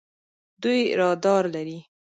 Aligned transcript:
دوی 0.61 0.79
رادار 0.99 1.43
لري. 1.55 1.79